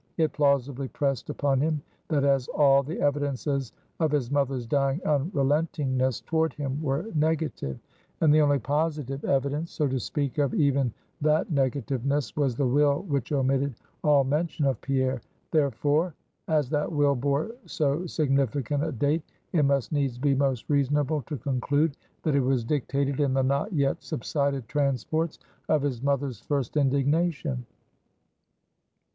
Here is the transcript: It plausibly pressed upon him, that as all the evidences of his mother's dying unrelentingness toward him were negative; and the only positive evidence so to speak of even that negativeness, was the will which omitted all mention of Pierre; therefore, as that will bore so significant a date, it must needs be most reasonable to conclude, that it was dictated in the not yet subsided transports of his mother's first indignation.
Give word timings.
It 0.17 0.33
plausibly 0.33 0.87
pressed 0.87 1.29
upon 1.29 1.61
him, 1.61 1.79
that 2.07 2.23
as 2.23 2.47
all 2.47 2.81
the 2.81 2.99
evidences 2.99 3.71
of 3.99 4.09
his 4.11 4.31
mother's 4.31 4.65
dying 4.65 4.99
unrelentingness 5.05 6.25
toward 6.25 6.53
him 6.53 6.81
were 6.81 7.05
negative; 7.13 7.77
and 8.19 8.33
the 8.33 8.41
only 8.41 8.57
positive 8.57 9.23
evidence 9.25 9.69
so 9.69 9.87
to 9.87 9.99
speak 9.99 10.39
of 10.39 10.55
even 10.55 10.91
that 11.21 11.51
negativeness, 11.51 12.35
was 12.35 12.55
the 12.55 12.65
will 12.65 13.03
which 13.03 13.31
omitted 13.31 13.75
all 14.03 14.23
mention 14.23 14.65
of 14.65 14.81
Pierre; 14.81 15.21
therefore, 15.51 16.15
as 16.47 16.67
that 16.71 16.91
will 16.91 17.13
bore 17.13 17.51
so 17.67 18.03
significant 18.07 18.83
a 18.83 18.91
date, 18.91 19.21
it 19.53 19.63
must 19.65 19.91
needs 19.91 20.17
be 20.17 20.33
most 20.33 20.67
reasonable 20.67 21.21
to 21.27 21.37
conclude, 21.37 21.95
that 22.23 22.33
it 22.33 22.41
was 22.41 22.65
dictated 22.65 23.19
in 23.19 23.35
the 23.35 23.43
not 23.43 23.71
yet 23.71 24.01
subsided 24.01 24.67
transports 24.67 25.37
of 25.69 25.83
his 25.83 26.01
mother's 26.01 26.39
first 26.39 26.75
indignation. 26.75 27.67